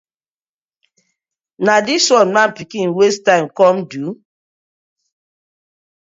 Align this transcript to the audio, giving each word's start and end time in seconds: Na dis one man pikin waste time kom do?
Na 1.65 1.75
dis 1.87 2.05
one 2.19 2.31
man 2.35 2.49
pikin 2.57 2.89
waste 2.97 3.21
time 3.27 3.47
kom 3.57 3.75
do? 3.91 4.05